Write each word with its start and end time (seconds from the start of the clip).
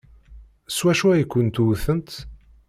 S 0.69 0.77
wacu 0.85 1.05
ay 1.09 1.23
kent-wtent? 1.25 2.11